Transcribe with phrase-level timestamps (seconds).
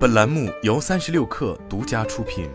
[0.00, 2.48] 本栏目由三十六氪独家出品。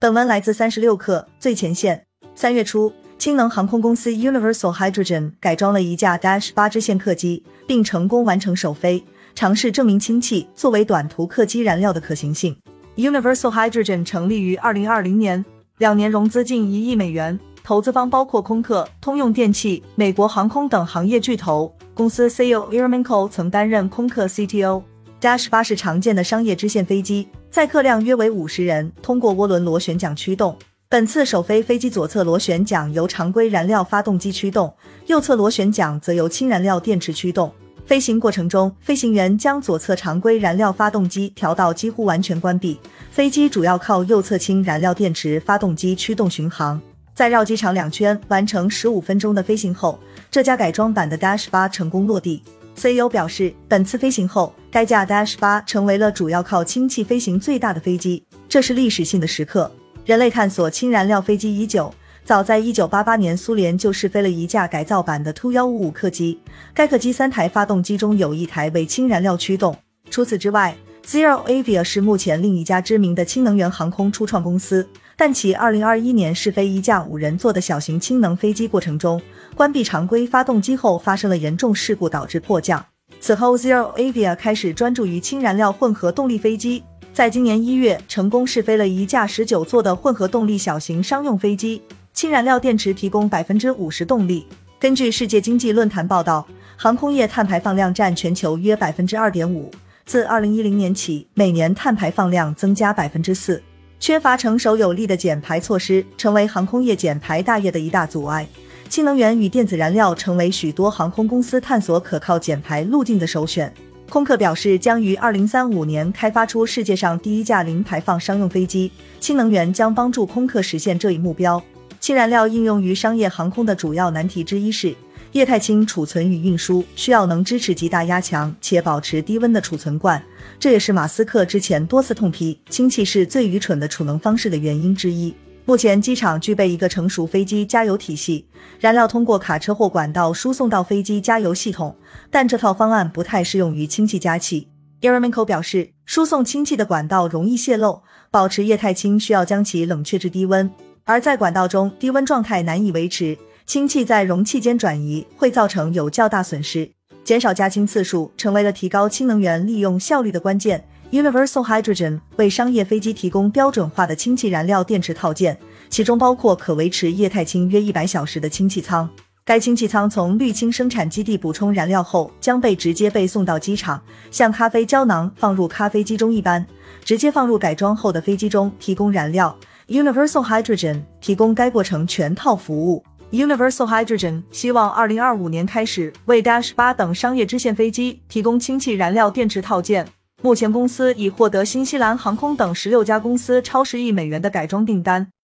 [0.00, 2.06] 本文来自三十六氪最前线。
[2.34, 12.56] 三月初，氢能航空公司 Universal Hydrogen 改装了一架 Dash 八支线客机，并成功完成首飞，尝试证明氢气作为短途客机燃料的可行性。
[12.96, 15.44] Universal Hydrogen 成立于二零二零年，
[15.76, 21.70] 两年融资近一亿美元，投资方包括空客、通用电气、美国航空等行业巨头。
[21.94, 24.82] 公司 CEO Ermenko 曾担任空客 CTO。
[25.20, 30.56] Dash 八是常见的商业支线飞机，载客量约为五十人，通过涡轮螺旋桨驱动。
[30.88, 34.74] 本次首飞飞机左侧螺旋桨由常规燃料发动机驱动，
[35.06, 37.50] 右侧螺旋桨则由氢燃料电池驱动。
[37.86, 42.78] 飞行过程中，飞行员将左侧常规燃料发动机调到几乎完全关闭，
[43.12, 46.80] 飞机主要靠右侧氢燃料电池发动机驱动巡航。
[47.14, 50.00] 在绕机场两圈完成十五分钟的飞行后，
[50.32, 52.42] 这架改装版的 Dash 八成功落地。
[52.76, 59.70] CEO 表示，本次飞行后，该架 Dash 八成为了主要靠氢气飞行最大的飞机，这是历史性的时刻。
[60.04, 61.94] 人类探索氢燃料飞机已久。
[62.24, 66.40] 早在一九八八年，苏联就试飞了一架改造版的 Tu 幺五五客机。
[66.74, 69.76] 该客机三台发动机中有一台为氢燃料驱动。
[70.10, 70.74] 除此之外
[71.06, 74.88] ，Zero Avia 是目前另一家知名的氢能源航空初创公司。
[75.16, 79.20] 但其二零二一年试飞一架五人座的小型氢能飞机过程中，
[79.54, 82.84] 关闭常规发动机后发生了严重事故，导致迫降。
[83.20, 86.82] 此后，Zero Avia 开始专注于氢燃料混合动力飞机。
[87.12, 91.80] 在今年一月，成功试飞了一架十九座的混合动力小型商用飞机。
[92.12, 94.46] 氢燃料电池提供百分之五十动力。
[94.80, 99.70] 根据世界经济论坛报道，航空业碳排放量占全球约百分之二点五。
[100.04, 103.62] 自二零一零年起，每年碳排放量增加百分之四。
[104.06, 108.46] 缺乏成熟有力的减排措施，成为航空业减排大业的一大阻碍。
[108.86, 113.72] 氢能源与电子燃料成为许多航空公司探索可靠减排路径的首选。
[114.10, 118.92] 空客表示，将于二零三五年开发出世界上第一架零排放商用飞机。
[119.20, 121.62] 氢能源将帮助空客实现这一目标。
[121.98, 124.94] 氢燃料应用于商业航空的主要难题之一是
[125.34, 130.22] 液态氢储存与运输，需要能支持极大压强且保持低温的储存罐。
[130.60, 135.34] 这也是马斯克之前多次痛批氢气是最愚蠢的储能方式的原因之一。
[135.64, 138.46] 目前机场具备一个成熟飞机加油体系，
[138.78, 141.96] 燃料通过卡车或管道输送到飞机加油系统，
[142.30, 144.68] 但这套方案不太适用于氢气加气。
[145.00, 150.70] e r m e n k o 表示，输送氢气的管道容易泄漏，保持液态氢需要将其冷却至低温。
[151.02, 153.36] 而在管道中，低温状态难以维持，
[153.66, 156.90] 氢气在容器间转移会造成有较大损失。
[157.24, 160.86] 减少加氢次数成为了提高氢能源利用效率的关键。
[161.10, 165.58] Universal Hydrogen 为商业飞机提供标准化的氢气燃料电池套件，
[165.88, 169.08] 其中包括可维持液态氢约一百小时的氢气舱。
[169.44, 176.66] 该氢气舱从氯氢生产基地补充燃料后，将被直接被送到机场，像咖啡胶囊放入咖啡机中一般，
[177.04, 179.56] 直接放入改装后的飞机中提供燃料。
[179.88, 183.04] Universal Hydrogen 提供该过程全套服务。
[183.34, 190.06] Universal Hydrogen 希望二零二五年开始为 Dash 八等商业支线飞机提供氢气燃料电池套件。
[190.40, 195.26] 目前，公司已获得新西兰航空等十六家公司超十亿美元的改装订单。